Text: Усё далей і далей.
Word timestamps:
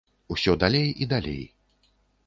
Усё 0.35 0.55
далей 0.63 0.89
і 1.05 1.09
далей. 1.13 1.41